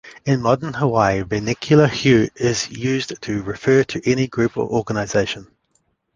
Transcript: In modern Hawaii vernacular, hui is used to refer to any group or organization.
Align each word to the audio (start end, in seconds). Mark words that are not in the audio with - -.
In 0.25 0.41
modern 0.41 0.73
Hawaii 0.73 1.21
vernacular, 1.21 1.85
hui 1.85 2.31
is 2.35 2.71
used 2.71 3.21
to 3.21 3.43
refer 3.43 3.83
to 3.83 4.01
any 4.03 4.25
group 4.25 4.57
or 4.57 4.67
organization. 4.67 5.45